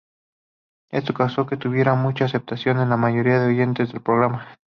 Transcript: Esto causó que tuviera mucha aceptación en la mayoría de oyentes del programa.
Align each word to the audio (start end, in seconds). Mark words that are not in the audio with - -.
Esto 0.89 1.13
causó 1.13 1.45
que 1.45 1.57
tuviera 1.57 1.93
mucha 1.93 2.25
aceptación 2.25 2.79
en 2.79 2.89
la 2.89 2.97
mayoría 2.97 3.39
de 3.39 3.49
oyentes 3.53 3.91
del 3.93 4.01
programa. 4.01 4.47